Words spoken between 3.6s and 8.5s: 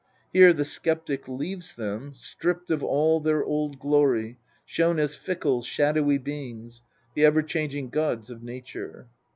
glory, shown as fickle, shadowy beings the ever changing gods of